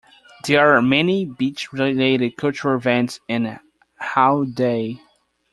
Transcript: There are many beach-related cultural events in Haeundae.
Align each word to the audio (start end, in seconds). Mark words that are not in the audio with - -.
There 0.47 0.75
are 0.75 0.81
many 0.81 1.25
beach-related 1.25 2.35
cultural 2.35 2.75
events 2.75 3.19
in 3.27 3.59
Haeundae. 4.01 4.99